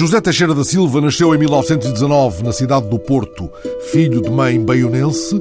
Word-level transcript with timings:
José 0.00 0.18
Teixeira 0.18 0.54
da 0.54 0.64
Silva 0.64 0.98
nasceu 0.98 1.34
em 1.34 1.38
1919 1.38 2.42
na 2.42 2.52
cidade 2.52 2.88
do 2.88 2.98
Porto, 2.98 3.50
filho 3.92 4.22
de 4.22 4.30
mãe 4.30 4.58
baionense. 4.58 5.38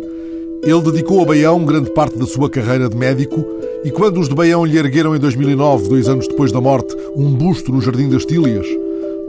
Ele 0.61 0.81
dedicou 0.81 1.21
a 1.21 1.25
Baião 1.25 1.63
grande 1.63 1.89
parte 1.91 2.19
da 2.19 2.25
sua 2.25 2.49
carreira 2.49 2.89
de 2.89 2.97
médico 2.97 3.45
e 3.85 3.89
quando 3.89 4.19
os 4.19 4.27
de 4.27 4.35
Baião 4.35 4.65
lhe 4.65 4.77
ergueram 4.77 5.15
em 5.15 5.19
2009, 5.19 5.87
dois 5.87 6.09
anos 6.09 6.27
depois 6.27 6.51
da 6.51 6.59
morte, 6.59 6.93
um 7.15 7.33
busto 7.33 7.71
no 7.71 7.79
Jardim 7.79 8.09
das 8.09 8.25
Tílias, 8.25 8.67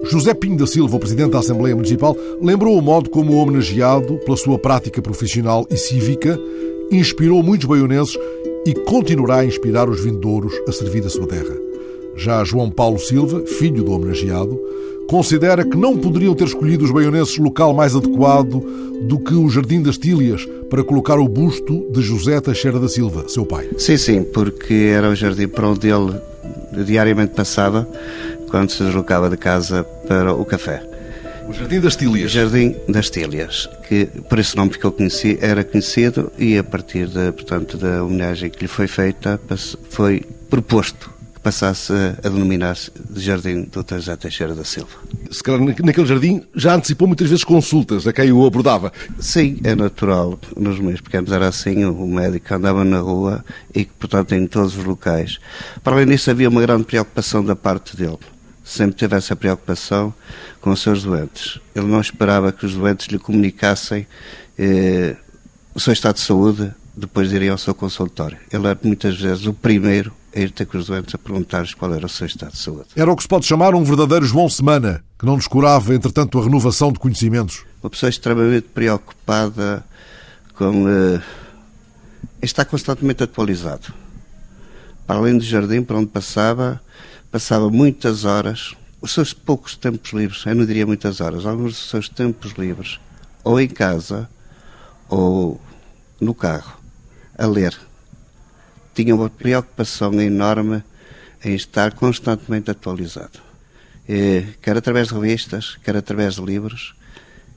José 0.03 0.35
Pinho 0.35 0.57
da 0.59 0.67
Silva, 0.67 0.97
o 0.97 0.99
presidente 0.99 1.31
da 1.31 1.39
Assembleia 1.39 1.77
Municipal, 1.77 2.17
lembrou 2.43 2.77
o 2.77 2.83
modo 2.83 3.09
como 3.09 3.35
o 3.35 3.37
homenageado, 3.37 4.19
pela 4.25 4.37
sua 4.37 4.59
prática 4.59 5.01
profissional 5.01 5.65
e 5.71 5.77
cívica, 5.77 6.37
inspirou 6.91 7.41
muitos 7.41 7.69
baionenses 7.69 8.19
e 8.67 8.75
continuará 8.75 9.37
a 9.37 9.47
inspirar 9.47 9.89
os 9.89 10.03
vindouros 10.03 10.53
a 10.67 10.73
servir 10.73 11.07
a 11.07 11.09
sua 11.09 11.29
terra. 11.29 11.70
Já 12.21 12.45
João 12.45 12.71
Paulo 12.71 12.99
Silva, 12.99 13.43
filho 13.47 13.83
do 13.83 13.93
homenageado, 13.93 14.61
considera 15.09 15.65
que 15.65 15.75
não 15.75 15.97
poderiam 15.97 16.35
ter 16.35 16.45
escolhido 16.45 16.85
os 16.85 16.91
baionenses 16.91 17.39
local 17.39 17.73
mais 17.73 17.97
adequado 17.97 18.63
do 19.05 19.19
que 19.19 19.33
o 19.33 19.49
Jardim 19.49 19.83
das 19.83 19.97
Tílias 19.97 20.47
para 20.69 20.85
colocar 20.85 21.19
o 21.19 21.27
busto 21.27 21.91
de 21.91 22.03
José 22.03 22.39
Teixeira 22.43 22.79
da 22.79 22.91
Silva, 22.91 23.27
seu 23.27 23.47
pai. 23.47 23.71
Sim, 23.79 23.97
sim, 23.97 24.23
porque 24.23 24.93
era 24.95 25.09
o 25.09 25.15
jardim 25.15 25.49
para 25.49 25.67
onde 25.67 25.89
ele 25.89 26.15
diariamente 26.85 27.33
passava 27.33 27.89
quando 28.51 28.71
se 28.71 28.85
deslocava 28.85 29.31
de 29.31 29.39
casa 29.39 29.83
para 30.07 30.35
o 30.35 30.45
café. 30.45 30.87
O 31.49 31.55
Jardim 31.55 31.81
das 31.81 31.97
Tílias. 31.97 32.31
O 32.31 32.35
Jardim 32.35 32.77
das 32.87 33.09
Tílias, 33.09 33.67
que 33.89 34.05
por 34.29 34.39
esse 34.39 34.55
nome 34.57 34.73
ficou 34.73 34.93
conhecido, 34.93 35.39
era 35.43 35.65
conhecido 35.65 36.31
e 36.39 36.59
a 36.59 36.63
partir 36.63 37.09
da, 37.09 37.33
portanto, 37.33 37.79
da 37.79 38.05
homenagem 38.05 38.51
que 38.51 38.61
lhe 38.61 38.69
foi 38.69 38.87
feita, 38.87 39.41
foi 39.89 40.23
proposto 40.51 41.20
passasse 41.43 41.93
a 42.23 42.29
denominar-se 42.29 42.91
de 43.09 43.21
Jardim 43.21 43.63
Dr. 43.65 43.97
José 43.97 44.17
Teixeira 44.17 44.55
da 44.55 44.65
Silva. 44.65 44.91
Se 45.31 45.43
calhar 45.43 45.61
naquele 45.61 46.07
jardim 46.07 46.43
já 46.55 46.75
antecipou 46.75 47.09
muitas 47.09 47.29
vezes 47.29 47.45
consultas 47.45 48.07
a 48.07 48.13
quem 48.13 48.31
o 48.33 48.45
abordava. 48.45 48.93
Sim, 49.19 49.59
é 49.65 49.75
natural. 49.75 50.39
Nos 50.57 50.79
meus 50.79 51.01
pequenos 51.01 51.33
era 51.33 51.49
assim, 51.49 51.85
o 51.85 52.07
médico 52.07 52.55
andava 52.55 52.85
na 52.85 53.01
rua 53.01 53.45
e, 53.75 53.85
portanto, 53.85 54.35
em 54.35 54.47
todos 54.47 54.77
os 54.77 54.85
locais. 54.85 55.39
Para 55.83 55.97
além 55.97 56.07
disso, 56.07 56.31
havia 56.31 56.49
uma 56.49 56.61
grande 56.61 56.85
preocupação 56.85 57.45
da 57.45 57.57
parte 57.57 57.97
dele 57.97 58.19
sempre 58.63 58.95
teve 58.95 59.17
essa 59.17 59.35
preocupação 59.35 60.15
com 60.61 60.71
os 60.71 60.81
seus 60.81 61.03
doentes. 61.03 61.59
Ele 61.75 61.87
não 61.87 62.01
esperava 62.01 62.53
que 62.53 62.65
os 62.65 62.75
doentes 62.75 63.09
lhe 63.09 63.19
comunicassem 63.19 64.07
eh, 64.57 65.17
o 65.75 65.81
seu 65.81 65.93
estado 65.93 66.15
de 66.15 66.21
saúde 66.21 66.73
depois 66.97 67.31
de 67.31 67.37
irem 67.37 67.49
ao 67.49 67.59
seu 67.59 67.75
consultório. 67.75 68.39
Ele 68.53 68.67
era 68.67 68.79
muitas 68.83 69.19
vezes 69.19 69.45
o 69.47 69.53
primeiro 69.53 70.13
a 70.35 70.41
ir 70.41 70.51
ter 70.51 70.67
com 70.67 70.79
os 70.79 70.87
doentes 70.87 71.15
a 71.15 71.19
perguntar-lhes 71.19 71.75
qual 71.75 71.93
era 71.95 72.07
o 72.07 72.09
seu 72.09 72.27
estado 72.27 72.53
de 72.53 72.59
saúde. 72.59 72.87
Era 72.95 73.11
o 73.11 73.17
que 73.17 73.23
se 73.23 73.29
pode 73.29 73.47
chamar 73.47 73.75
um 73.75 73.83
verdadeiro 73.83 74.25
João 74.25 74.49
Semana, 74.49 75.03
que 75.19 75.27
não 75.27 75.37
descurava, 75.37 75.95
entretanto, 75.95 76.39
a 76.39 76.45
renovação 76.45 76.93
de 76.93 76.99
conhecimentos. 76.99 77.65
Uma 77.83 77.91
pessoa 77.91 78.11
extremamente 78.11 78.69
preocupada 78.69 79.85
com. 80.55 80.89
Eh, 80.89 81.21
está 82.43 82.65
constantemente 82.65 83.23
atualizado. 83.23 83.93
Para 85.07 85.19
além 85.19 85.37
do 85.37 85.45
jardim 85.45 85.83
para 85.83 85.97
onde 85.97 86.07
passava, 86.07 86.81
passava 87.31 87.71
muitas 87.71 88.25
horas, 88.25 88.75
os 89.01 89.13
seus 89.13 89.33
poucos 89.33 89.77
tempos 89.77 90.13
livres, 90.13 90.45
eu 90.47 90.55
não 90.55 90.65
diria 90.65 90.87
muitas 90.87 91.21
horas, 91.21 91.47
alguns 91.47 91.73
dos 91.73 91.91
seus 91.91 92.09
tempos 92.09 92.53
livres, 92.53 93.01
ou 93.43 93.61
em 93.61 93.69
casa, 93.69 94.29
ou 95.09 95.61
no 96.21 96.35
carro, 96.35 96.79
a 97.37 97.47
ler. 97.47 97.77
Tinha 98.95 99.15
uma 99.15 99.31
preocupação 99.31 100.21
enorme 100.21 100.83
em 101.45 101.55
estar 101.55 101.95
constantemente 101.95 102.71
atualizado. 102.71 103.41
E, 104.09 104.45
quer 104.61 104.77
através 104.77 105.09
de 105.09 105.15
revistas, 105.15 105.77
quer 105.83 105.97
através 105.97 106.35
de 106.35 106.43
livros, 106.43 106.95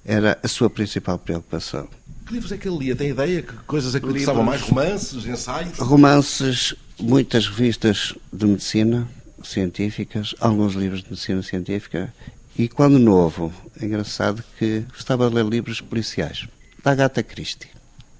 era 0.05 0.37
a 0.43 0.47
sua 0.47 0.69
principal 0.69 1.17
preocupação. 1.17 1.87
Que 2.25 2.33
livros 2.33 2.51
é 2.51 2.57
que 2.57 2.67
ele 2.67 2.77
lia? 2.77 2.95
Tem 2.95 3.09
ideia? 3.09 3.41
Que 3.41 3.53
coisas 3.65 3.95
é 3.95 3.99
que 3.99 4.05
interessavam 4.05 4.43
mais? 4.43 4.61
Romances, 4.61 5.25
ensaios? 5.25 5.77
Romances, 5.77 6.75
muitas 6.99 7.47
revistas 7.47 8.13
de 8.31 8.45
medicina, 8.45 9.07
científicas, 9.43 10.33
alguns 10.39 10.73
livros 10.73 11.03
de 11.03 11.09
medicina 11.09 11.41
científica 11.41 12.13
e, 12.57 12.67
quando 12.67 12.99
novo, 12.99 13.51
é 13.79 13.85
engraçado 13.85 14.43
que 14.57 14.85
gostava 14.91 15.27
de 15.27 15.35
ler 15.35 15.45
livros 15.45 15.81
policiais, 15.81 16.47
da 16.83 16.91
Agatha 16.91 17.23
Christie. 17.23 17.69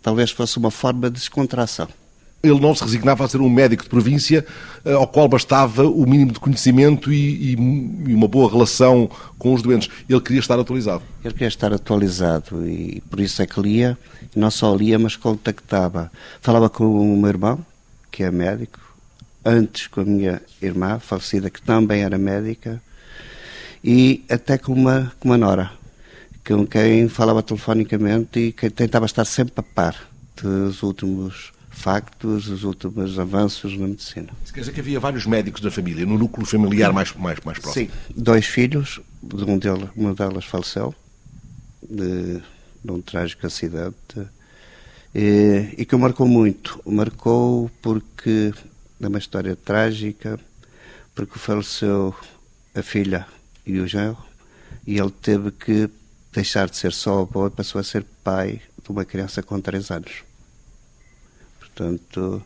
Talvez 0.01 0.31
fosse 0.31 0.57
uma 0.57 0.71
forma 0.71 1.09
de 1.09 1.19
descontração. 1.19 1.87
Ele 2.43 2.59
não 2.59 2.75
se 2.75 2.83
resignava 2.83 3.23
a 3.23 3.27
ser 3.29 3.39
um 3.39 3.49
médico 3.49 3.83
de 3.83 3.89
província 3.89 4.45
eh, 4.83 4.91
ao 4.91 5.07
qual 5.07 5.29
bastava 5.29 5.87
o 5.87 6.05
mínimo 6.05 6.33
de 6.33 6.41
conhecimento 6.41 7.09
e, 7.09 7.15
e, 7.15 7.53
e, 7.53 8.13
uma 8.13 8.27
boa 8.27 8.51
relação 8.51 9.09
com 9.39 9.53
os 9.53 9.61
doentes. 9.61 9.89
Ele 10.09 10.19
queria 10.19 10.41
estar 10.41 10.59
atualizado. 10.59 11.01
Ele 11.23 11.33
queria 11.33 11.47
estar 11.47 11.71
atualizado 11.71 12.67
e 12.67 13.01
por 13.09 13.21
isso 13.21 13.41
é 13.41 13.47
que 13.47 13.61
lia. 13.61 13.97
Não 14.35 14.51
só 14.51 14.75
lia, 14.75 14.99
mas 14.99 15.15
contactava. 15.15 16.11
Falava 16.41 16.69
com 16.69 16.83
o 16.83 17.17
meu 17.17 17.29
irmão, 17.29 17.65
que 18.11 18.23
é 18.23 18.29
médico, 18.29 18.77
antes 19.45 19.87
com 19.87 20.01
a 20.01 20.03
minha 20.03 20.41
irmã, 20.61 20.99
falecida, 20.99 21.49
que 21.49 21.61
também 21.61 22.01
era 22.03 22.17
médica, 22.17 22.83
e 23.81 24.25
até 24.29 24.57
com 24.57 24.73
uma, 24.73 25.13
com 25.17 25.29
uma 25.29 25.37
nora, 25.37 25.71
com 26.45 26.67
quem 26.67 27.07
falava 27.07 27.41
telefonicamente 27.41 28.37
e 28.37 28.51
que 28.51 28.69
tentava 28.69 29.05
estar 29.05 29.23
sempre 29.23 29.53
a 29.55 29.63
par 29.63 29.95
dos 30.35 30.83
últimos 30.83 31.52
factos, 31.73 32.45
dos 32.45 32.63
últimos 32.63 33.19
avanços 33.19 33.77
na 33.77 33.87
medicina. 33.87 34.29
Quer 34.53 34.61
dizer 34.61 34.71
que 34.71 34.79
havia 34.79 34.99
vários 34.99 35.25
médicos 35.25 35.61
na 35.61 35.71
família, 35.71 36.05
no 36.05 36.17
núcleo 36.17 36.45
familiar 36.45 36.93
mais, 36.93 37.11
mais, 37.13 37.39
mais 37.43 37.59
próximo? 37.59 37.87
Sim, 37.87 37.91
dois 38.15 38.45
filhos, 38.45 39.01
um 39.21 39.57
deles, 39.57 39.89
uma 39.95 40.13
delas 40.13 40.45
faleceu, 40.45 40.95
de, 41.81 42.41
de 42.83 42.91
um 42.91 43.01
trágico 43.01 43.45
acidente, 43.45 44.27
e, 45.13 45.73
e 45.77 45.85
que 45.85 45.95
marcou 45.95 46.27
muito. 46.27 46.79
Marcou 46.85 47.69
porque 47.81 48.53
é 49.01 49.07
uma 49.07 49.17
história 49.17 49.55
trágica, 49.55 50.39
porque 51.13 51.37
faleceu 51.37 52.15
a 52.73 52.81
filha 52.81 53.27
e 53.65 53.79
o 53.79 53.87
genro, 53.87 54.17
e 54.85 54.97
ele 54.97 55.11
teve 55.11 55.51
que 55.51 55.89
deixar 56.31 56.69
de 56.69 56.77
ser 56.77 56.93
só 56.93 57.21
avô 57.21 57.47
e 57.47 57.51
passou 57.51 57.79
a 57.79 57.83
ser 57.83 58.05
pai 58.23 58.61
de 58.81 58.91
uma 58.91 59.05
criança 59.05 59.43
com 59.43 59.59
3 59.59 59.91
anos. 59.91 60.23
Portanto, 61.75 62.43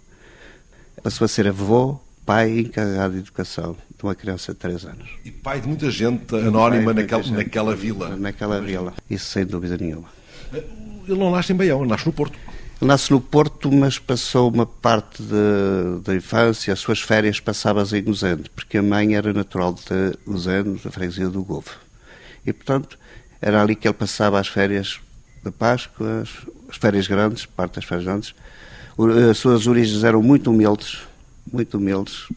passou 1.03 1.25
a 1.25 1.27
ser 1.27 1.47
avô, 1.47 1.99
pai 2.25 2.59
encarregado 2.59 3.13
de 3.13 3.19
educação 3.19 3.75
de 3.97 4.03
uma 4.03 4.15
criança 4.15 4.53
de 4.53 4.59
3 4.59 4.85
anos. 4.85 5.09
E 5.25 5.31
pai 5.31 5.59
de 5.59 5.67
muita 5.67 5.91
gente 5.91 6.33
anónima 6.35 6.93
naquela, 6.93 7.23
gente, 7.23 7.35
naquela 7.35 7.75
vila. 7.75 8.15
Naquela 8.15 8.61
vila, 8.61 8.93
isso 9.09 9.25
sem 9.25 9.45
dúvida 9.45 9.77
nenhuma. 9.77 10.07
Ele 10.53 11.17
não 11.19 11.31
nasce 11.31 11.51
em 11.51 11.55
Baião, 11.55 11.81
ele 11.81 11.89
nasce 11.89 12.05
no 12.05 12.13
Porto. 12.13 12.37
Nasce 12.79 13.11
no 13.11 13.19
Porto, 13.19 13.71
mas 13.71 13.97
passou 13.97 14.51
uma 14.51 14.65
parte 14.65 15.23
da 16.03 16.15
infância, 16.15 16.71
as 16.71 16.79
suas 16.79 17.01
férias 17.01 17.39
passadas 17.39 17.91
em 17.91 18.03
Gozende, 18.03 18.49
porque 18.51 18.77
a 18.77 18.83
mãe 18.83 19.15
era 19.15 19.33
natural 19.33 19.73
de 19.73 20.17
Gozende, 20.25 20.79
da 20.83 20.91
freguesia 20.91 21.27
do 21.27 21.43
Govo. 21.43 21.71
E, 22.45 22.53
portanto, 22.53 22.99
era 23.41 23.61
ali 23.61 23.75
que 23.75 23.87
ele 23.87 23.95
passava 23.95 24.39
as 24.39 24.47
férias 24.47 24.99
da 25.43 25.51
Páscoa, 25.51 26.21
as, 26.21 26.29
as 26.69 26.77
férias 26.77 27.07
grandes, 27.07 27.45
parte 27.45 27.75
das 27.75 27.85
férias 27.85 28.05
grandes. 28.05 28.35
As 29.29 29.37
suas 29.37 29.67
origens 29.67 30.03
eram 30.03 30.23
muito 30.23 30.51
humildes, 30.51 30.99
muito 31.51 31.77
humildes. 31.77 32.27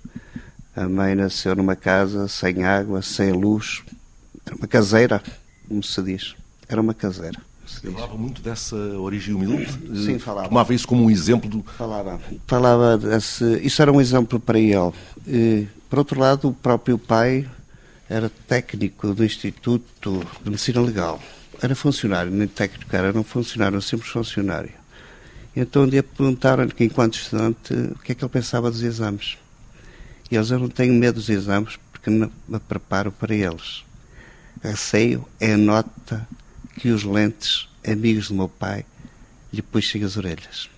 A 0.77 0.89
mãe 0.89 1.15
nasceu 1.15 1.57
numa 1.57 1.75
casa 1.75 2.29
sem 2.29 2.65
água, 2.65 3.03
sem 3.03 3.33
luz. 3.33 3.83
Era 4.45 4.57
uma 4.57 4.67
caseira, 4.67 5.23
como 5.67 5.83
se 5.83 6.03
diz. 6.03 6.35
Era 6.69 6.81
uma 6.81 6.95
caseira. 6.95 7.41
Falava 7.67 8.17
muito 8.17 8.43
dessa 8.43 8.77
origem 8.77 9.35
humilde? 9.35 9.73
Sim, 10.05 10.19
falava. 10.19 10.49
Tomava 10.49 10.75
isso 10.75 10.87
como 10.87 11.05
um 11.05 11.11
exemplo? 11.11 11.49
Do... 11.49 11.63
Falava. 11.79 12.21
Falava 12.47 12.99
desse... 12.99 13.45
Isso 13.63 13.81
era 13.81 13.93
um 13.93 14.01
exemplo 14.01 14.39
para 14.39 14.59
ele. 14.59 14.93
E, 15.27 15.67
por 15.89 16.01
outro 16.01 16.19
lado, 16.19 16.49
o 16.49 16.53
próprio 16.53 16.99
pai 16.99 17.49
era 18.09 18.31
técnico 18.49 19.15
do 19.15 19.25
Instituto 19.25 20.27
de 20.43 20.51
Medicina 20.51 20.81
Legal. 20.81 21.21
Era 21.63 21.75
funcionário, 21.75 22.31
nem 22.31 22.49
técnico 22.49 22.95
era, 22.95 23.09
era 23.09 23.19
um 23.19 23.23
funcionário, 23.23 23.79
um 23.79 23.81
simples 23.81 24.11
funcionário. 24.11 24.80
Então 25.55 25.83
um 25.83 25.89
dia 25.89 26.03
perguntaram-lhe, 26.03 26.73
enquanto 26.81 27.15
estudante, 27.15 27.73
o 27.73 27.99
que 27.99 28.13
é 28.13 28.15
que 28.15 28.25
ele 28.25 28.31
pensava 28.31 28.71
dos 28.71 28.83
exames. 28.83 29.37
E 30.31 30.37
eles, 30.37 30.51
eu 30.51 30.59
não 30.59 30.69
tenho 30.69 30.95
medo 30.95 31.17
dos 31.17 31.29
exames 31.29 31.79
porque 31.91 32.09
me 32.09 32.61
preparo 32.69 33.11
para 33.11 33.35
eles. 33.35 33.85
Receio 34.63 35.27
é 35.41 35.55
a 35.55 35.59
nota 35.59 36.27
que 36.79 36.89
os 36.91 37.03
lentes, 37.03 37.69
amigos 37.87 38.29
do 38.29 38.35
meu 38.35 38.49
pai, 38.49 38.85
lhe 39.53 39.61
puxem 39.61 40.05
as 40.05 40.17
orelhas. 40.17 40.71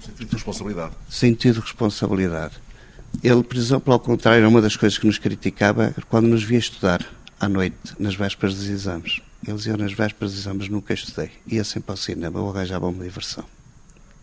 Sentido 0.00 0.28
de 0.28 0.34
responsabilidade. 0.34 0.94
Sentido 1.10 1.54
de 1.54 1.60
responsabilidade. 1.60 2.54
Ele, 3.22 3.42
por 3.42 3.56
exemplo, 3.56 3.92
ao 3.92 4.00
contrário, 4.00 4.48
uma 4.48 4.62
das 4.62 4.76
coisas 4.76 4.98
que 4.98 5.06
nos 5.06 5.18
criticava 5.18 5.94
quando 6.08 6.26
nos 6.26 6.42
via 6.42 6.58
estudar 6.58 7.04
à 7.38 7.48
noite, 7.48 7.76
nas 7.98 8.14
vésperas 8.14 8.54
dos 8.54 8.66
exames. 8.66 9.20
Ele 9.46 9.56
dizia, 9.56 9.76
nas 9.76 9.92
vésperas 9.92 10.32
dos 10.32 10.40
exames 10.40 10.68
nunca 10.68 10.94
estudei. 10.94 11.30
Ia 11.46 11.64
sempre 11.64 11.90
ao 11.90 11.96
cinema 11.96 12.40
ou 12.40 12.50
arranjava 12.50 12.86
uma 12.88 13.04
diversão. 13.04 13.44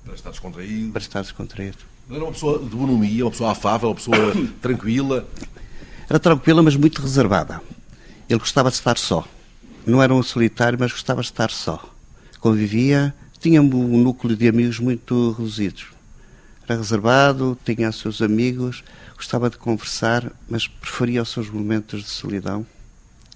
Para 0.04 0.16
estar 0.16 0.30
descontraído? 0.32 0.92
Para 0.92 1.02
estar 1.02 1.22
descontraído. 1.22 1.78
Era 2.10 2.24
uma 2.24 2.32
pessoa 2.32 2.60
de 2.60 2.76
bonomia, 2.76 3.26
uma 3.26 3.32
pessoa 3.32 3.52
afável, 3.52 3.90
uma 3.90 3.96
pessoa 3.96 4.18
tranquila? 4.62 5.28
Era 6.10 6.20
tranquila, 6.20 6.62
mas 6.62 6.76
muito 6.76 7.02
reservada. 7.02 7.62
Ele 8.30 8.40
gostava 8.40 8.70
de 8.70 8.76
estar 8.76 8.98
só. 8.98 9.26
Não 9.86 10.02
era 10.02 10.14
um 10.14 10.24
solitário, 10.24 10.78
mas 10.80 10.92
gostava 10.92 11.22
de 11.22 11.28
estar 11.28 11.50
só. 11.50 11.84
Convivia, 12.40 13.14
tinha 13.40 13.62
um 13.62 13.98
núcleo 13.98 14.36
de 14.36 14.48
amigos 14.48 14.80
muito 14.80 15.32
reduzidos. 15.32 15.88
Era 16.68 16.78
reservado, 16.78 17.58
tinha 17.66 17.90
os 17.90 18.00
seus 18.00 18.22
amigos, 18.22 18.84
gostava 19.16 19.50
de 19.50 19.58
conversar, 19.58 20.32
mas 20.50 20.68
preferia 20.68 21.22
os 21.22 21.30
seus 21.30 21.50
momentos 21.50 22.04
de 22.04 22.10
solidão. 22.10 22.66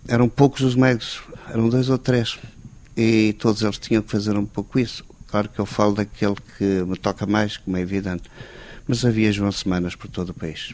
Eram 0.07 0.29
poucos 0.29 0.61
os 0.61 0.75
médicos, 0.75 1.21
eram 1.49 1.67
dois 1.67 1.89
ou 1.89 1.97
três. 1.97 2.37
E 2.95 3.33
todos 3.39 3.61
eles 3.63 3.79
tinham 3.79 4.03
que 4.03 4.11
fazer 4.11 4.37
um 4.37 4.45
pouco 4.45 4.77
isso. 4.77 5.03
Claro 5.35 5.49
que 5.49 5.59
eu 5.59 5.65
falo 5.65 5.95
daquele 5.95 6.35
que 6.57 6.63
me 6.63 6.95
toca 6.95 7.25
mais, 7.25 7.57
como 7.57 7.75
é 7.75 7.81
evidente. 7.81 8.31
Mas 8.87 9.03
havia 9.03 9.33
João 9.33 9.51
Semanas 9.51 9.93
por 9.93 10.07
todo 10.07 10.29
o 10.29 10.33
país. 10.33 10.73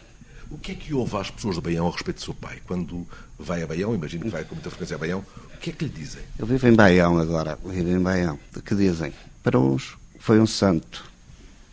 O 0.52 0.58
que 0.60 0.74
é 0.74 0.76
que 0.76 0.94
ouve 0.94 1.18
às 1.18 1.32
pessoas 1.32 1.56
de 1.56 1.62
Baião 1.62 1.88
a 1.88 1.92
respeito 1.92 2.18
do 2.18 2.24
seu 2.26 2.36
pai? 2.36 2.60
Quando 2.68 3.08
vai 3.40 3.64
a 3.64 3.66
Baião, 3.66 3.96
imagino 3.96 4.26
que 4.26 4.30
vai 4.30 4.44
com 4.44 4.54
muita 4.54 4.70
frequência 4.70 4.96
a 4.96 5.00
Baião, 5.00 5.26
o 5.56 5.58
que 5.58 5.72
é 5.72 5.74
que 5.74 5.86
lhe 5.86 5.90
dizem? 5.90 6.22
Eu 6.38 6.46
vivo 6.46 6.68
em 6.68 6.76
Baião 6.76 7.18
agora, 7.18 7.58
vivo 7.66 7.90
em 7.90 8.00
Baião. 8.00 8.38
O 8.56 8.62
que 8.62 8.76
dizem? 8.76 9.12
Para 9.42 9.58
uns 9.58 9.98
foi 10.20 10.40
um 10.40 10.46
santo. 10.46 11.06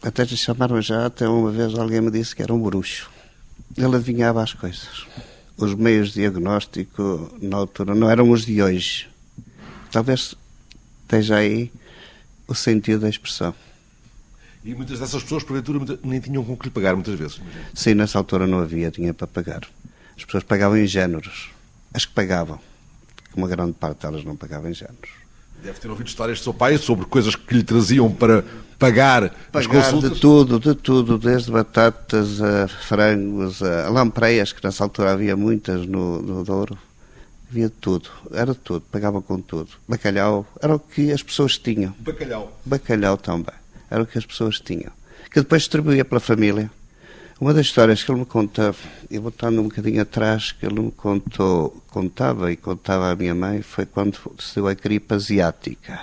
Até 0.02 0.24
lhe 0.24 0.34
chamaram 0.34 0.80
já, 0.80 1.04
até 1.04 1.28
uma 1.28 1.50
vez 1.50 1.74
alguém 1.74 2.00
me 2.00 2.10
disse 2.10 2.34
que 2.34 2.42
era 2.42 2.54
um 2.54 2.58
bruxo. 2.58 3.10
Ele 3.76 3.96
adivinhava 3.96 4.42
as 4.42 4.54
coisas. 4.54 5.06
Os 5.58 5.74
meios 5.74 6.08
de 6.08 6.20
diagnóstico 6.20 7.36
na 7.38 7.58
altura 7.58 7.94
não 7.94 8.08
eram 8.08 8.30
os 8.30 8.46
de 8.46 8.62
hoje. 8.62 9.10
Talvez 9.92 10.34
esteja 11.02 11.36
aí 11.36 11.70
o 12.48 12.54
sentido 12.54 13.02
da 13.02 13.08
expressão. 13.08 13.54
E 14.64 14.74
muitas 14.74 14.98
dessas 14.98 15.22
pessoas, 15.22 15.44
porventura, 15.44 15.98
nem 16.02 16.18
tinham 16.18 16.42
com 16.42 16.56
que 16.56 16.64
lhe 16.64 16.70
pagar, 16.70 16.94
muitas 16.94 17.14
vezes. 17.14 17.40
Sim, 17.72 17.94
nessa 17.94 18.18
altura 18.18 18.46
não 18.46 18.58
havia 18.58 18.90
dinheiro 18.90 19.14
para 19.14 19.26
pagar. 19.26 19.62
As 20.16 20.24
pessoas 20.24 20.42
pagavam 20.42 20.76
em 20.76 20.86
géneros. 20.86 21.50
As 21.94 22.04
que 22.04 22.12
pagavam. 22.12 22.58
Uma 23.36 23.46
grande 23.46 23.74
parte 23.74 24.02
delas 24.02 24.24
não 24.24 24.34
pagavam 24.34 24.70
em 24.70 24.74
géneros. 24.74 25.10
Deve 25.62 25.78
ter 25.78 25.88
ouvido 25.88 26.08
histórias 26.08 26.38
do 26.38 26.42
seu 26.42 26.54
pai 26.54 26.76
sobre 26.78 27.06
coisas 27.06 27.36
que 27.36 27.54
lhe 27.54 27.62
traziam 27.62 28.10
para 28.10 28.44
pagar, 28.78 29.30
pagar 29.52 29.58
as 29.58 29.66
consultas? 29.66 30.12
de 30.12 30.20
tudo, 30.20 30.60
de 30.60 30.74
tudo, 30.74 31.18
desde 31.18 31.50
batatas 31.50 32.40
a 32.40 32.68
frangos, 32.68 33.62
a 33.62 33.88
lampreias, 33.88 34.52
que 34.52 34.62
nessa 34.64 34.84
altura 34.84 35.12
havia 35.12 35.36
muitas 35.36 35.86
no, 35.86 36.22
no 36.22 36.44
Douro. 36.44 36.78
Havia 37.50 37.70
tudo, 37.70 38.10
era 38.32 38.54
tudo, 38.54 38.84
pagavam 38.90 39.22
com 39.22 39.40
tudo. 39.40 39.70
Bacalhau, 39.88 40.46
era 40.60 40.74
o 40.74 40.78
que 40.78 41.10
as 41.10 41.22
pessoas 41.22 41.56
tinham. 41.56 41.94
Bacalhau? 41.98 42.60
Bacalhau 42.64 43.16
também, 43.16 43.54
era 43.90 44.02
o 44.02 44.06
que 44.06 44.18
as 44.18 44.26
pessoas 44.26 44.60
tinham. 44.60 44.92
Que 45.30 45.40
depois 45.40 45.62
distribuía 45.62 46.04
pela 46.04 46.20
família. 46.20 46.70
Uma 47.40 47.54
das 47.54 47.66
histórias 47.66 48.02
que 48.02 48.10
ele 48.10 48.20
me 48.20 48.26
conta, 48.26 48.74
e 49.08 49.18
voltando 49.18 49.60
um 49.60 49.64
bocadinho 49.64 50.02
atrás, 50.02 50.52
que 50.52 50.66
ele 50.66 50.80
me 50.80 50.90
contou, 50.90 51.82
contava 51.88 52.50
e 52.52 52.56
contava 52.56 53.10
à 53.10 53.16
minha 53.16 53.34
mãe, 53.34 53.62
foi 53.62 53.86
quando 53.86 54.18
se 54.40 54.56
deu 54.56 54.66
a 54.66 54.74
gripe 54.74 55.14
asiática. 55.14 56.00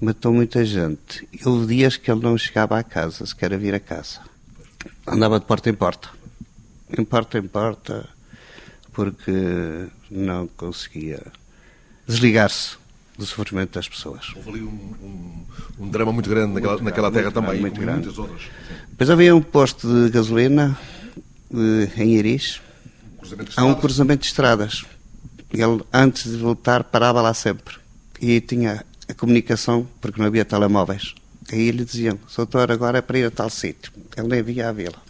Matou 0.00 0.32
muita 0.32 0.64
gente. 0.64 1.28
E 1.32 1.46
houve 1.46 1.66
dias 1.74 1.96
que 1.96 2.10
ele 2.10 2.22
não 2.22 2.38
chegava 2.38 2.78
à 2.78 2.84
casa, 2.84 3.26
se 3.26 3.34
quer 3.34 3.58
vir 3.58 3.74
a 3.74 3.80
casa. 3.80 4.20
Andava 5.06 5.40
de 5.40 5.46
porta 5.46 5.68
em 5.68 5.74
porta. 5.74 6.08
Em 6.96 7.04
porta 7.04 7.38
em 7.38 7.48
porta, 7.48 8.08
porque 8.98 9.86
não 10.10 10.48
conseguia 10.48 11.22
desligar-se 12.04 12.76
do 13.16 13.24
sofrimento 13.24 13.74
das 13.74 13.88
pessoas. 13.88 14.32
Houve 14.34 14.50
ali 14.50 14.62
um, 14.62 14.66
um, 15.00 15.84
um 15.84 15.88
drama 15.88 16.12
muito 16.12 16.28
grande 16.28 16.54
naquela, 16.54 16.72
muito 16.72 16.84
naquela 16.84 17.12
terra 17.12 17.30
também, 17.30 17.60
muito 17.60 17.80
grande. 17.80 18.06
muitas 18.06 18.18
outras. 18.18 18.42
Depois 18.88 19.08
havia 19.08 19.36
um 19.36 19.40
posto 19.40 19.86
de 19.86 20.10
gasolina 20.10 20.76
eh, 21.54 22.02
em 22.02 22.16
Iris. 22.16 22.60
Há 23.56 23.64
um 23.64 23.76
cruzamento 23.76 24.22
de 24.22 24.26
estradas. 24.26 24.84
Ele, 25.52 25.80
antes 25.92 26.32
de 26.32 26.36
voltar, 26.36 26.82
parava 26.82 27.22
lá 27.22 27.32
sempre. 27.32 27.76
E 28.20 28.40
tinha 28.40 28.84
a 29.08 29.14
comunicação, 29.14 29.86
porque 30.00 30.20
não 30.20 30.26
havia 30.26 30.44
telemóveis. 30.44 31.14
Aí 31.52 31.70
lhe 31.70 31.84
diziam, 31.84 32.18
doutor, 32.36 32.72
agora 32.72 32.98
é 32.98 33.00
para 33.00 33.16
ir 33.16 33.26
a 33.26 33.30
tal 33.30 33.48
sítio. 33.48 33.92
Ele 34.16 34.26
nem 34.26 34.42
via 34.42 34.70
a 34.70 34.72
vila. 34.72 35.00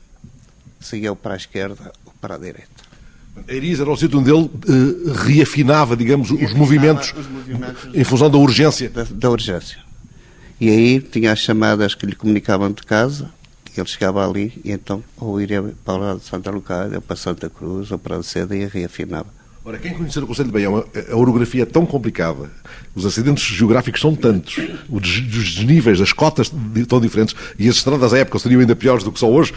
Seguia 0.79 1.15
para 1.17 1.33
a 1.33 1.39
esquerda 1.39 1.91
ou 2.05 2.13
para 2.21 2.35
a 2.35 2.39
direita. 2.39 2.88
A 3.47 3.53
Iris 3.53 3.81
era 3.81 3.91
o 3.91 3.97
sítio 3.97 4.19
onde 4.19 4.31
ele 4.31 4.45
uh, 4.45 5.13
reafinava, 5.13 5.97
digamos, 5.97 6.31
os 6.31 6.53
movimentos, 6.55 7.15
os 7.17 7.27
movimentos, 7.27 7.89
em 7.95 8.05
função 8.05 8.31
da 8.31 8.39
urgência. 8.39 8.89
Da, 8.91 9.05
da 9.05 9.31
urgência. 9.31 9.79
E 10.61 10.69
aí 10.69 11.01
tinha 11.01 11.33
as 11.33 11.39
chamadas 11.39 11.95
que 11.95 12.07
lhe 12.07 12.17
comunicavam 12.17 12.73
de 12.73 12.83
casa, 12.83 13.31
ele 13.81 13.89
chegava 13.89 14.29
ali 14.29 14.53
e 14.65 14.73
então 14.73 15.03
ou 15.17 15.41
iria 15.41 15.63
para 15.85 15.95
o 15.95 15.99
lado 15.99 16.21
de 16.21 16.27
Santa 16.27 16.51
Lucária, 16.51 16.97
ou 16.97 17.03
para 17.03 17.17
Santa 17.17 17.49
Cruz, 17.49 17.91
ou 17.91 17.99
para 17.99 18.17
a 18.17 18.23
Seda 18.23 18.57
e 18.57 18.67
reafinava. 18.67 19.38
Ora, 19.65 19.79
quem 19.79 19.93
conhecer 19.93 20.23
o 20.23 20.27
Conselho 20.27 20.47
de 20.47 20.53
Baião, 20.53 20.85
a 21.11 21.17
orografia 21.17 21.63
é 21.63 21.67
tão 21.67 21.85
complicada, 21.85 22.51
os 22.95 23.05
acidentes 23.05 23.45
geográficos 23.45 24.01
são 24.01 24.15
tantos, 24.15 24.59
os 24.89 25.21
desníveis, 25.21 26.01
as 26.01 26.13
cotas 26.13 26.51
tão 26.89 27.01
diferentes, 27.01 27.35
e 27.59 27.69
as 27.69 27.77
estradas 27.77 28.15
à 28.15 28.19
época 28.19 28.39
seriam 28.39 28.61
ainda 28.61 28.75
piores 28.75 29.05
do 29.05 29.13
que 29.13 29.19
são 29.19 29.31
hoje. 29.31 29.53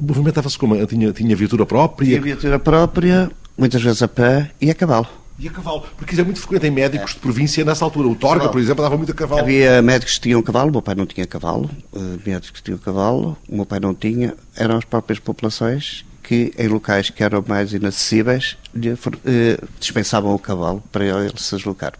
Movimentava-se 0.00 0.56
como? 0.56 0.74
Tinha, 0.86 1.12
tinha 1.12 1.36
viatura 1.36 1.66
própria? 1.66 2.08
Tinha 2.08 2.20
viatura 2.20 2.58
própria, 2.58 3.30
muitas 3.58 3.82
vezes 3.82 4.02
a 4.02 4.08
pé 4.08 4.50
e 4.60 4.70
a 4.70 4.74
cavalo. 4.74 5.08
E 5.38 5.48
a 5.48 5.50
cavalo? 5.50 5.84
Porque 5.96 6.12
isso 6.12 6.20
é 6.20 6.24
muito 6.24 6.40
frequente 6.40 6.66
em 6.66 6.70
médicos 6.70 7.10
é. 7.10 7.14
de 7.14 7.20
província 7.20 7.64
nessa 7.64 7.84
altura. 7.84 8.08
O 8.08 8.14
Torga, 8.14 8.48
por 8.48 8.60
exemplo, 8.60 8.82
dava 8.82 8.96
muito 8.96 9.12
a 9.12 9.14
cavalo. 9.14 9.40
Havia 9.40 9.82
médicos 9.82 10.14
que 10.14 10.20
tinham 10.20 10.42
cavalo, 10.42 10.68
o 10.68 10.72
meu 10.72 10.82
pai 10.82 10.94
não 10.94 11.04
tinha 11.04 11.26
cavalo. 11.26 11.68
Uh, 11.92 12.18
médicos 12.24 12.50
que 12.50 12.62
tinham 12.62 12.78
cavalo, 12.78 13.36
o 13.48 13.56
meu 13.56 13.66
pai 13.66 13.80
não 13.80 13.94
tinha. 13.94 14.34
Eram 14.56 14.76
as 14.76 14.84
próprias 14.84 15.18
populações 15.18 16.04
que, 16.32 16.54
em 16.56 16.66
locais 16.66 17.10
que 17.10 17.22
eram 17.22 17.44
mais 17.46 17.74
inacessíveis, 17.74 18.56
uh, 18.74 19.68
dispensavam 19.78 20.34
o 20.34 20.38
cavalo 20.38 20.82
para 20.90 21.04
ele 21.04 21.34
se 21.36 21.54
deslocar. 21.54 21.92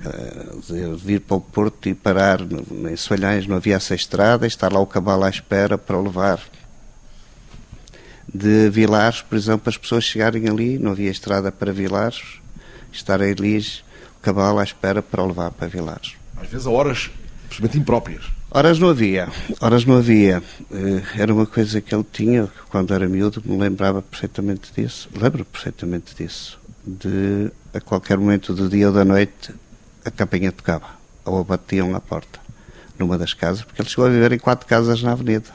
Uh, 0.00 0.96
vir 0.96 1.20
para 1.20 1.36
o 1.36 1.40
Porto 1.40 1.86
e 1.86 1.92
parar 1.92 2.40
em 2.40 2.96
Soalhães, 2.96 3.46
não 3.46 3.56
havia 3.56 3.76
essa 3.76 3.94
estrada, 3.94 4.46
estar 4.46 4.72
lá 4.72 4.80
o 4.80 4.86
cavalo 4.86 5.24
à 5.24 5.28
espera 5.28 5.76
para 5.76 6.00
levar 6.00 6.40
de 8.32 8.70
Vilares, 8.70 9.20
por 9.20 9.36
exemplo, 9.36 9.68
as 9.68 9.76
pessoas 9.76 10.04
chegarem 10.04 10.48
ali, 10.48 10.78
não 10.78 10.92
havia 10.92 11.10
estrada 11.10 11.52
para 11.52 11.70
Vilares, 11.70 12.40
estar 12.90 13.20
ali 13.20 13.58
o 13.58 14.20
cavalo 14.22 14.60
à 14.60 14.64
espera 14.64 15.02
para 15.02 15.22
levar 15.26 15.50
para 15.50 15.68
Vilares. 15.68 16.14
Às 16.40 16.48
vezes 16.48 16.66
a 16.66 16.70
horas 16.70 17.10
absolutamente 17.44 17.78
impróprias. 17.78 18.37
Horas 18.50 18.78
não 18.78 18.88
havia, 18.88 19.28
horas 19.60 19.84
não 19.84 19.98
havia. 19.98 20.42
Eh, 20.72 21.02
era 21.18 21.34
uma 21.34 21.44
coisa 21.44 21.82
que 21.82 21.94
ele 21.94 22.04
tinha, 22.10 22.48
quando 22.70 22.94
era 22.94 23.06
miúdo, 23.06 23.42
me 23.44 23.58
lembrava 23.58 24.00
perfeitamente 24.00 24.72
disso. 24.74 25.10
Lembro 25.14 25.44
perfeitamente 25.44 26.14
disso. 26.14 26.58
De, 26.86 27.50
a 27.74 27.80
qualquer 27.80 28.16
momento 28.16 28.54
do 28.54 28.66
dia 28.66 28.86
ou 28.86 28.92
da 28.94 29.04
noite, 29.04 29.54
a 30.02 30.10
campainha 30.10 30.50
tocava, 30.50 30.86
ou 31.26 31.44
batiam 31.44 31.94
à 31.94 32.00
porta, 32.00 32.40
numa 32.98 33.18
das 33.18 33.34
casas, 33.34 33.62
porque 33.62 33.82
ele 33.82 33.88
chegou 33.90 34.06
a 34.06 34.08
viver 34.08 34.32
em 34.32 34.38
quatro 34.38 34.66
casas 34.66 35.02
na 35.02 35.12
avenida. 35.12 35.50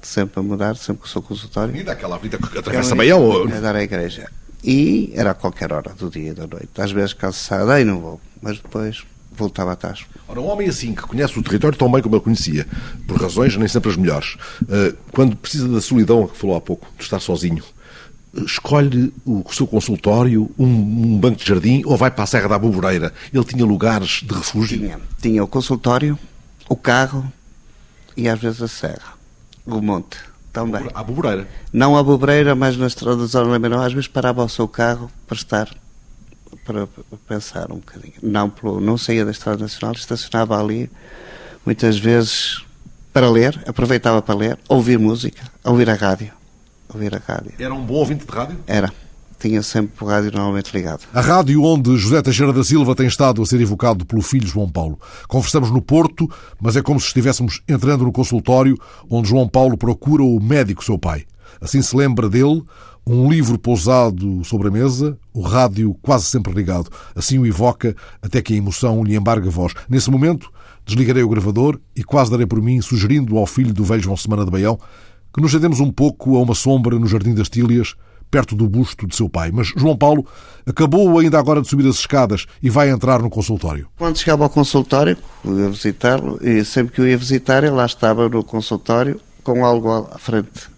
Sempre 0.00 0.38
a 0.38 0.42
mudar, 0.44 0.76
sempre 0.76 1.04
o 1.04 1.08
seu 1.08 1.20
consultório. 1.20 1.70
Avenida, 1.70 1.90
aquela 1.90 2.14
avenida 2.14 2.38
que 2.38 2.56
atravessa 2.56 2.94
Baião? 2.94 3.20
Ou... 3.20 3.48
Era 3.48 3.78
a 3.78 3.82
igreja. 3.82 4.30
E 4.62 5.10
era 5.14 5.32
a 5.32 5.34
qualquer 5.34 5.72
hora 5.72 5.92
do 5.94 6.08
dia 6.08 6.30
e 6.30 6.34
da 6.34 6.46
noite. 6.46 6.68
Às 6.78 6.92
vezes 6.92 7.14
cansado, 7.14 7.70
aí 7.72 7.84
não 7.84 8.00
vou, 8.00 8.20
mas 8.40 8.58
depois 8.58 9.04
voltava 9.38 9.72
atrás. 9.72 10.04
Ora, 10.28 10.40
um 10.40 10.46
homem 10.46 10.68
assim, 10.68 10.94
que 10.94 11.02
conhece 11.02 11.38
o 11.38 11.42
território 11.42 11.76
tão 11.76 11.90
bem 11.90 12.02
como 12.02 12.16
ele 12.16 12.22
conhecia, 12.22 12.66
por 13.06 13.20
razões 13.20 13.56
nem 13.56 13.68
sempre 13.68 13.90
as 13.90 13.96
melhores, 13.96 14.36
eh, 14.68 14.94
quando 15.12 15.36
precisa 15.36 15.68
da 15.68 15.80
solidão, 15.80 16.26
que 16.26 16.36
falou 16.36 16.56
há 16.56 16.60
pouco, 16.60 16.86
de 16.96 17.04
estar 17.04 17.20
sozinho, 17.20 17.62
escolhe 18.44 19.12
o 19.24 19.44
seu 19.50 19.66
consultório, 19.66 20.50
um, 20.58 20.66
um, 20.66 21.18
banco 21.18 21.38
de 21.38 21.46
jardim 21.46 21.82
ou 21.86 21.96
vai 21.96 22.10
para 22.10 22.24
a 22.24 22.26
Serra 22.26 22.48
da 22.48 22.56
Aboboreira? 22.56 23.12
Ele 23.32 23.44
tinha 23.44 23.64
lugares 23.64 24.22
de 24.22 24.34
refúgio? 24.34 24.78
Tinha. 24.78 25.00
Tinha 25.20 25.42
o 25.42 25.48
consultório, 25.48 26.18
o 26.68 26.76
carro 26.76 27.30
e 28.16 28.28
às 28.28 28.38
vezes 28.38 28.62
a 28.62 28.68
serra, 28.68 29.14
o 29.64 29.80
monte 29.80 30.18
também. 30.52 30.88
À 30.94 31.02
Boboreira? 31.02 31.46
Não 31.72 31.96
à 31.96 32.02
Boboreira, 32.02 32.54
mas 32.54 32.76
na 32.76 32.86
estrada 32.86 33.18
de 33.18 33.26
Zona 33.26 33.58
Menor, 33.58 33.84
às 33.84 33.92
vezes 33.92 34.08
parava 34.08 34.42
o 34.42 34.48
seu 34.48 34.66
carro 34.66 35.10
para 35.26 35.36
estar, 35.36 35.68
para 36.64 36.88
pensar 37.28 37.70
um 37.70 37.76
bocadinho. 37.76 38.14
Não, 38.22 38.50
pelo, 38.50 38.80
não 38.80 38.96
saía 38.96 39.24
da 39.24 39.30
Estrada 39.30 39.58
Nacional, 39.58 39.94
estacionava 39.94 40.58
ali, 40.58 40.90
muitas 41.64 41.98
vezes 41.98 42.64
para 43.12 43.30
ler, 43.30 43.62
aproveitava 43.66 44.20
para 44.20 44.34
ler, 44.34 44.58
ouvir 44.68 44.98
música, 44.98 45.42
ouvir 45.64 45.88
a 45.88 45.94
rádio. 45.94 46.32
Ouvir 46.92 47.14
a 47.14 47.18
rádio. 47.18 47.52
Era 47.58 47.74
um 47.74 47.84
bom 47.84 47.94
ouvinte 47.94 48.24
de 48.24 48.32
rádio? 48.32 48.58
Era 48.66 48.92
tinha 49.38 49.62
sempre 49.62 50.04
o 50.04 50.08
rádio 50.08 50.32
normalmente 50.32 50.72
ligado. 50.72 51.02
A 51.12 51.20
rádio 51.20 51.62
onde 51.62 51.96
José 51.96 52.20
Teixeira 52.22 52.52
da 52.52 52.64
Silva 52.64 52.94
tem 52.94 53.06
estado 53.06 53.42
a 53.42 53.46
ser 53.46 53.60
evocado 53.60 54.04
pelo 54.04 54.22
filho 54.22 54.46
João 54.46 54.68
Paulo. 54.68 54.98
Conversamos 55.28 55.70
no 55.70 55.82
Porto, 55.82 56.28
mas 56.60 56.76
é 56.76 56.82
como 56.82 57.00
se 57.00 57.06
estivéssemos 57.08 57.62
entrando 57.68 58.04
no 58.04 58.12
consultório 58.12 58.78
onde 59.08 59.28
João 59.28 59.48
Paulo 59.48 59.76
procura 59.76 60.22
o 60.22 60.40
médico 60.40 60.84
seu 60.84 60.98
pai. 60.98 61.24
Assim 61.60 61.82
se 61.82 61.96
lembra 61.96 62.28
dele, 62.28 62.62
um 63.06 63.30
livro 63.30 63.58
pousado 63.58 64.44
sobre 64.44 64.68
a 64.68 64.70
mesa, 64.70 65.18
o 65.32 65.40
rádio 65.40 65.94
quase 66.02 66.26
sempre 66.26 66.52
ligado. 66.52 66.90
Assim 67.14 67.38
o 67.38 67.46
evoca 67.46 67.94
até 68.20 68.42
que 68.42 68.54
a 68.54 68.56
emoção 68.56 69.04
lhe 69.04 69.14
embarga 69.14 69.48
a 69.48 69.52
voz. 69.52 69.74
Nesse 69.88 70.10
momento, 70.10 70.50
desligarei 70.84 71.22
o 71.22 71.28
gravador 71.28 71.78
e 71.94 72.02
quase 72.02 72.30
darei 72.30 72.46
por 72.46 72.60
mim, 72.60 72.80
sugerindo 72.80 73.36
ao 73.38 73.46
filho 73.46 73.72
do 73.72 73.84
velho 73.84 74.02
João 74.02 74.16
Semana 74.16 74.44
de 74.44 74.50
Baião 74.50 74.78
que 75.36 75.42
nos 75.42 75.52
sentemos 75.52 75.80
um 75.80 75.92
pouco 75.92 76.34
a 76.38 76.40
uma 76.40 76.54
sombra 76.54 76.98
no 76.98 77.06
Jardim 77.06 77.34
das 77.34 77.50
Tílias 77.50 77.94
perto 78.30 78.56
do 78.56 78.66
busto 78.66 79.06
de 79.06 79.14
seu 79.14 79.28
pai. 79.28 79.50
Mas 79.52 79.68
João 79.76 79.94
Paulo 79.94 80.26
acabou 80.64 81.18
ainda 81.18 81.38
agora 81.38 81.60
de 81.60 81.68
subir 81.68 81.86
as 81.86 81.96
escadas 81.96 82.46
e 82.62 82.70
vai 82.70 82.88
entrar 82.88 83.20
no 83.20 83.28
consultório. 83.28 83.86
Quando 83.98 84.16
chegava 84.16 84.44
ao 84.44 84.50
consultório, 84.50 85.14
ia 85.44 85.68
visitá-lo, 85.68 86.38
e 86.42 86.64
sempre 86.64 86.94
que 86.94 87.02
eu 87.02 87.06
ia 87.06 87.18
visitar, 87.18 87.62
ele 87.62 87.74
lá 87.74 87.84
estava 87.84 88.26
no 88.30 88.42
consultório 88.42 89.20
com 89.44 89.62
algo 89.62 90.08
à 90.10 90.18
frente 90.18 90.74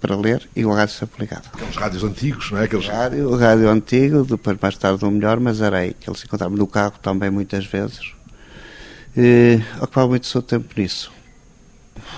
para 0.00 0.16
ler 0.16 0.48
e 0.56 0.64
o 0.64 0.72
rádio 0.72 0.94
sempre 0.94 1.20
ligado. 1.20 1.48
Aqueles 1.52 1.76
rádios 1.76 2.04
antigos, 2.04 2.50
não 2.50 2.58
é? 2.58 2.64
Aqueles... 2.64 2.86
O 2.86 2.90
rádio, 2.90 3.28
o 3.28 3.36
rádio 3.36 3.68
antigo, 3.68 4.24
depois 4.24 4.56
mais 4.60 4.76
tarde 4.76 5.04
o 5.04 5.10
melhor, 5.10 5.38
mas 5.38 5.60
era 5.60 5.78
aí 5.78 5.94
que 5.94 6.08
ele 6.08 6.18
se 6.18 6.24
encontrava 6.26 6.56
no 6.56 6.66
carro 6.66 6.94
também 7.02 7.30
muitas 7.30 7.66
vezes. 7.66 8.12
E 9.16 9.60
ocupava 9.76 10.08
muito 10.08 10.24
o 10.24 10.26
seu 10.26 10.42
tempo 10.42 10.68
nisso. 10.76 11.12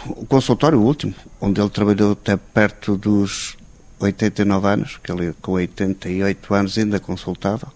O 0.07 0.25
consultório 0.27 0.81
último, 0.81 1.15
onde 1.41 1.61
ele 1.61 1.71
trabalhou 1.71 2.13
até 2.13 2.37
perto 2.37 2.97
dos 2.97 3.57
89 3.99 4.67
anos, 4.67 4.99
que 5.03 5.11
ele 5.11 5.35
com 5.41 5.53
88 5.53 6.55
anos 6.55 6.79
ainda 6.79 7.01
consultava. 7.01 7.73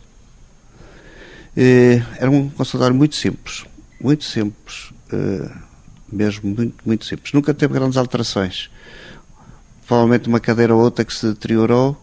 E 1.57 2.01
era 2.19 2.31
um 2.31 2.49
consultório 2.51 2.95
muito 2.95 3.17
simples, 3.17 3.65
muito 4.01 4.25
simples, 4.25 4.93
eh, 5.13 5.51
mesmo 6.13 6.55
muito, 6.55 6.77
muito 6.85 7.05
simples. 7.05 7.33
Nunca 7.33 7.55
teve 7.55 7.73
grandes 7.73 7.97
alterações. 7.97 8.71
Provavelmente 9.87 10.29
uma 10.29 10.41
cadeira 10.41 10.75
ou 10.75 10.83
outra 10.83 11.05
que 11.05 11.15
se 11.15 11.27
deteriorou, 11.27 11.97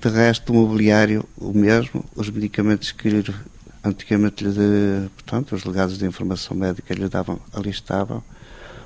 de 0.00 0.08
resto 0.08 0.52
o 0.52 0.56
mobiliário 0.56 1.24
o 1.36 1.52
mesmo, 1.52 2.04
os 2.14 2.28
medicamentos 2.28 2.92
que 2.92 3.24
antigamente 3.84 4.44
lhe, 4.44 5.08
portanto, 5.16 5.54
os 5.54 5.64
legados 5.64 5.98
de 5.98 6.04
informação 6.04 6.56
médica 6.56 6.94
lhe 6.94 7.08
davam, 7.08 7.38
ali 7.52 7.70
estavam 7.70 8.22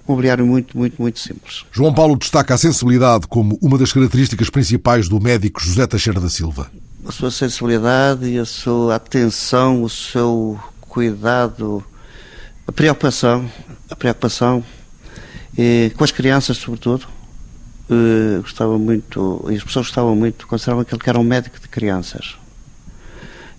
mobiliário 0.07 0.47
muito, 0.47 0.77
muito, 0.77 1.01
muito 1.01 1.19
simples. 1.19 1.65
João 1.73 1.93
Paulo 1.93 2.17
destaca 2.17 2.55
a 2.55 2.59
sensibilidade 2.59 3.27
como 3.27 3.59
uma 3.61 3.77
das 3.77 3.93
características 3.93 4.49
principais 4.49 5.09
do 5.09 5.21
médico 5.21 5.61
José 5.61 5.87
Teixeira 5.87 6.21
da 6.21 6.29
Silva. 6.29 6.71
A 7.05 7.13
sua 7.13 7.31
sensibilidade 7.31 8.27
e 8.27 8.39
a 8.39 8.45
sua 8.45 8.97
atenção, 8.97 9.83
o 9.83 9.91
seu 9.91 10.59
cuidado, 10.81 11.85
a 12.67 12.73
preocupação, 12.73 13.51
a 13.91 13.97
preocupação 13.97 14.65
e, 15.57 15.93
com 15.97 16.05
as 16.05 16.13
crianças, 16.13 16.57
sobretudo. 16.57 17.07
E, 17.91 18.41
gostava 18.41 18.79
muito, 18.79 19.45
e 19.49 19.57
as 19.57 19.65
pessoas 19.65 19.87
gostavam 19.87 20.17
muito, 20.17 20.47
consideravam 20.47 20.85
que 20.85 20.95
ele 20.95 21.03
era 21.07 21.19
um 21.19 21.25
médico 21.25 21.61
de 21.61 21.69
crianças. 21.69 22.37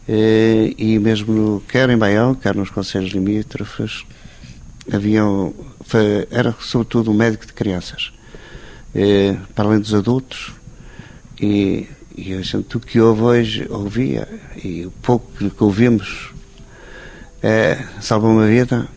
E, 0.08 0.76
e 0.78 1.00
mesmo 1.00 1.62
quer 1.68 1.90
em 1.90 1.98
Baião, 1.98 2.34
quer 2.36 2.56
nos 2.56 2.70
conselhos 2.70 3.12
limítrofes, 3.12 4.06
haviam 4.92 5.54
foi, 5.88 6.28
era 6.30 6.54
sobretudo 6.60 7.12
um 7.12 7.14
médico 7.14 7.46
de 7.46 7.54
crianças, 7.54 8.12
eh, 8.94 9.38
para 9.56 9.66
além 9.66 9.80
dos 9.80 9.94
adultos, 9.94 10.52
e, 11.40 11.88
e 12.16 12.34
a 12.34 12.42
gente, 12.42 12.76
o 12.76 12.80
que 12.80 13.00
houve 13.00 13.22
hoje, 13.22 13.68
ouvia, 13.70 14.28
e 14.62 14.86
o 14.86 14.92
pouco 14.92 15.32
que 15.50 15.64
ouvimos 15.64 16.32
é, 17.42 17.82
salvou 18.02 18.32
uma 18.32 18.48
vida. 18.48 18.88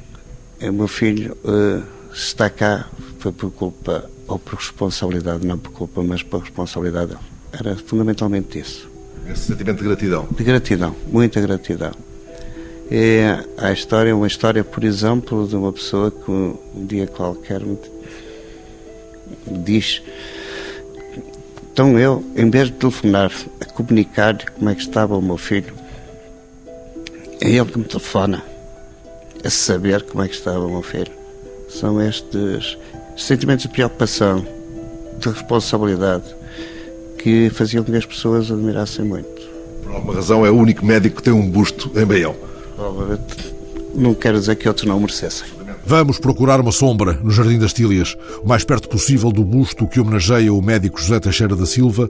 O 0.60 0.72
meu 0.72 0.88
filho 0.88 1.36
eh, 1.44 1.82
está 2.12 2.50
cá 2.50 2.86
foi 3.20 3.32
por 3.32 3.50
culpa, 3.52 4.10
ou 4.26 4.38
por 4.38 4.56
responsabilidade, 4.56 5.46
não 5.46 5.58
por 5.58 5.72
culpa, 5.72 6.02
mas 6.02 6.22
por 6.22 6.40
responsabilidade. 6.40 7.16
Era 7.52 7.76
fundamentalmente 7.76 8.58
isso. 8.58 8.88
Esse 9.28 9.46
sentimento 9.46 9.78
de 9.78 9.84
gratidão. 9.84 10.28
De 10.30 10.44
gratidão, 10.44 10.96
muita 11.06 11.40
gratidão. 11.40 11.92
É 12.90 13.44
a 13.56 13.72
história, 13.72 14.14
uma 14.16 14.26
história, 14.26 14.64
por 14.64 14.82
exemplo, 14.82 15.46
de 15.46 15.54
uma 15.54 15.72
pessoa 15.72 16.10
que 16.10 16.30
um 16.30 16.56
dia 16.86 17.06
qualquer 17.06 17.60
me 17.60 17.78
diz 19.46 20.02
então 21.72 21.98
eu, 21.98 22.22
em 22.36 22.50
vez 22.50 22.66
de 22.66 22.74
telefonar 22.74 23.32
a 23.58 23.64
comunicar 23.64 24.36
como 24.50 24.68
é 24.68 24.74
que 24.74 24.82
estava 24.82 25.16
o 25.16 25.22
meu 25.22 25.38
filho, 25.38 25.72
é 27.40 27.48
ele 27.48 27.64
que 27.64 27.78
me 27.78 27.84
telefona 27.84 28.42
a 29.42 29.48
saber 29.48 30.02
como 30.02 30.22
é 30.22 30.28
que 30.28 30.34
estava 30.34 30.66
o 30.66 30.70
meu 30.70 30.82
filho. 30.82 31.12
São 31.70 31.98
estes 32.02 32.76
sentimentos 33.24 33.64
de 33.64 33.68
preocupação, 33.68 34.44
de 35.18 35.28
responsabilidade, 35.28 36.24
que 37.18 37.50
faziam 37.50 37.84
com 37.84 37.92
que 37.92 37.98
as 37.98 38.06
pessoas 38.06 38.50
admirassem 38.50 39.04
muito. 39.04 39.28
Por 39.82 39.92
alguma 39.92 40.14
razão 40.14 40.44
é 40.44 40.50
o 40.50 40.56
único 40.56 40.84
médico 40.84 41.16
que 41.16 41.22
tem 41.22 41.32
um 41.32 41.48
busto 41.48 41.90
em 41.98 42.04
Baião. 42.04 42.34
Não 43.94 44.14
quero 44.14 44.38
dizer 44.38 44.56
que 44.56 44.68
outros 44.68 44.86
não 44.86 44.98
merecessem. 44.98 45.46
Vamos 45.84 46.18
procurar 46.18 46.60
uma 46.60 46.72
sombra 46.72 47.14
no 47.22 47.30
Jardim 47.30 47.58
das 47.58 47.72
Tílias, 47.72 48.16
o 48.42 48.48
mais 48.48 48.64
perto 48.64 48.88
possível 48.88 49.32
do 49.32 49.44
busto 49.44 49.86
que 49.88 49.98
homenageia 49.98 50.52
o 50.52 50.62
médico 50.62 51.00
José 51.00 51.18
Teixeira 51.18 51.56
da 51.56 51.66
Silva, 51.66 52.08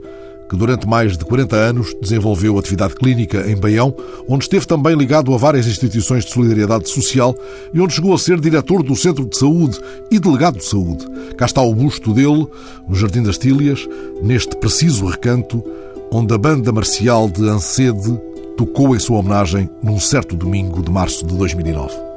que 0.50 0.57
durante 0.57 0.85
mais 0.85 1.16
de 1.16 1.25
40 1.25 1.54
anos 1.54 1.95
desenvolveu 2.02 2.59
atividade 2.59 2.97
clínica 2.97 3.49
em 3.49 3.57
Baião, 3.57 3.95
onde 4.28 4.45
esteve 4.45 4.66
também 4.66 4.97
ligado 4.97 5.33
a 5.33 5.37
várias 5.37 5.69
instituições 5.69 6.25
de 6.25 6.33
solidariedade 6.33 6.88
social 6.88 7.37
e 7.73 7.80
onde 7.80 7.95
chegou 7.95 8.12
a 8.12 8.19
ser 8.19 8.40
diretor 8.40 8.83
do 8.83 8.97
Centro 8.97 9.25
de 9.25 9.38
Saúde 9.38 9.78
e 10.11 10.19
delegado 10.19 10.59
de 10.59 10.64
saúde. 10.64 11.07
Cá 11.38 11.47
está 11.47 11.62
o 11.62 11.73
busto 11.73 12.12
dele, 12.12 12.49
no 12.88 12.97
Jardim 12.97 13.23
das 13.23 13.38
Tílias, 13.38 13.88
neste 14.21 14.57
preciso 14.57 15.07
recanto, 15.07 15.64
onde 16.11 16.35
a 16.35 16.38
banda 16.38 16.73
marcial 16.73 17.30
de 17.30 17.49
Ancede 17.49 18.21
tocou 18.57 18.97
em 18.97 18.99
sua 18.99 19.19
homenagem 19.19 19.71
num 19.80 20.00
certo 20.00 20.37
domingo 20.37 20.83
de 20.83 20.90
março 20.90 21.25
de 21.25 21.33
2009. 21.37 22.10